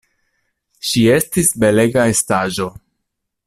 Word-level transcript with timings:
Ŝi 0.91 1.03
estis 1.17 1.51
belega 1.65 2.09
estaĵo. 2.15 2.69